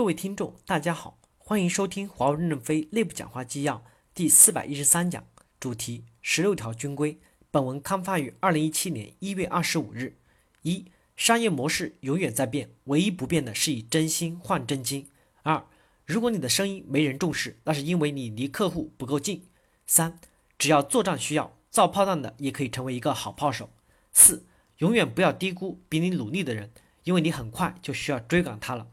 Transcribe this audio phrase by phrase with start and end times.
[0.00, 3.84] 各位听众，大家好，欢迎收听华为任正非内部讲话纪要
[4.14, 5.26] 第四百一十三讲，
[5.60, 7.20] 主题十六条军规。
[7.50, 10.16] 本文刊发于二零一七年一月二十五日。
[10.62, 10.86] 一、
[11.18, 15.06] 商业模式永远在变，唯一不变的是以真心换真金。
[15.42, 15.66] 二、
[16.06, 19.48] 如果你的声音没人重视，那是因为你离客户不够近。
[19.86, 20.18] 三、
[20.56, 23.68] 只要作战需要，造炮弹的也可以成为一个好炮手。
[24.14, 24.46] 四、
[24.78, 26.72] 永远不要低估比你努力的人，
[27.04, 28.88] 因为你很快就需要追赶他了。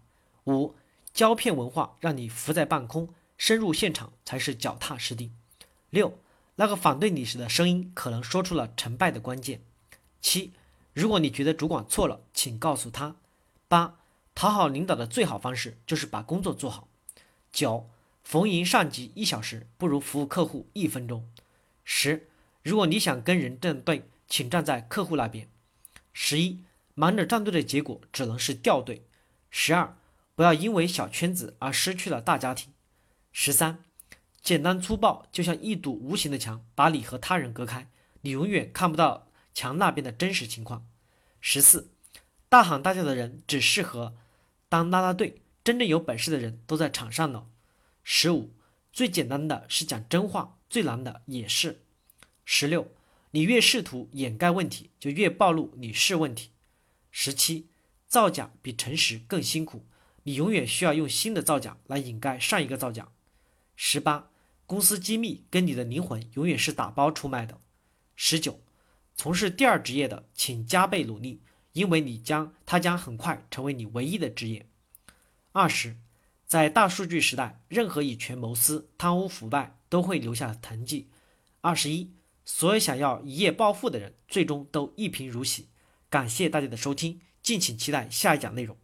[0.48, 0.76] 五、
[1.18, 5.32] 胶片文化让你浮在半空，深入现场才是脚踏实地。
[5.90, 6.20] 六。
[6.58, 9.62] 那个反对你时的声音，可能说出了成败的关键。
[10.22, 10.52] 七，
[10.94, 13.16] 如果你觉得主管错了，请告诉他。
[13.68, 13.96] 八，
[14.36, 16.88] 讨好领导的最好方式就是把工作做好。
[17.52, 17.90] 九，
[18.24, 21.28] 逢迎上级一小时，不如服务客户一分钟。
[21.84, 22.28] 十，
[22.62, 25.50] 如果你想跟人站队，请站在客户那边。
[26.14, 26.64] 十一，
[26.94, 29.04] 忙着站队的结果只能是掉队。
[29.50, 29.98] 十二，
[30.38, 32.72] 不要因为小圈子而失去了大家庭。
[33.32, 33.84] 十三。
[34.40, 37.90] 简单粗暴，就像一堵无形的墙，把你和他人隔开，
[38.22, 40.88] 你永远看不到墙那边的真实情况。
[41.42, 41.90] 十四，
[42.48, 44.16] 大喊大叫的人只适合
[44.70, 47.48] 当拉拉队，真正有本事的人都在场上呢。
[48.04, 48.54] 十五，
[48.94, 51.82] 最简单的是讲真话，最难的也是。
[52.46, 52.92] 十六，
[53.32, 56.52] 你越试图掩盖问题，就越暴露你是问题。
[57.12, 57.68] 十七，
[58.08, 59.84] 造假比诚实更辛苦，
[60.28, 63.08] 你永远需要用新的造假来掩盖上一个造假。
[63.78, 64.30] 十八。
[64.66, 67.62] 公司机密跟你的灵魂永远是打包出卖的。
[68.18, 68.60] 十九，
[69.16, 71.42] 从事第二职业的，请加倍努力，
[71.72, 74.68] 因为你将它将很快成为你唯一的职业。
[75.54, 75.96] 二十，
[76.46, 81.08] 在大数据时代，任何以权谋私、贪污腐败都会留下痕迹。
[81.62, 82.12] 二十一，
[82.44, 85.70] 所有想要一夜暴富的人，最终都一贫如洗。
[86.10, 88.76] 感谢大家的收听，敬请期待下一讲内容。